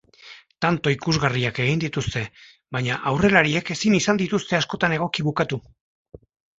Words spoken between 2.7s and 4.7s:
baina aurrelariek ezin izan dituzte